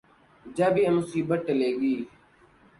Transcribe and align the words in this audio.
جب 0.45 0.73
یہ 0.77 0.89
مصیبت 0.97 1.39
ٹلے 1.47 1.71
گی۔ 1.79 1.95